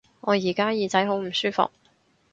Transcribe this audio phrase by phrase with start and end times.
[0.21, 1.69] 我而家耳仔好唔舒服